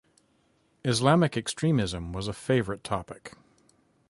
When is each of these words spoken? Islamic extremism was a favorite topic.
Islamic 0.83 1.37
extremism 1.37 2.11
was 2.11 2.27
a 2.27 2.33
favorite 2.33 2.83
topic. 2.83 3.33